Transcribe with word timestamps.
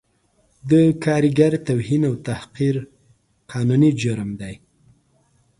د 0.69 0.71
کارګر 1.03 1.53
توهین 1.67 2.01
او 2.09 2.15
تحقیر 2.27 2.75
قانوني 3.51 3.91
جرم 4.01 4.29
دی 4.41 4.55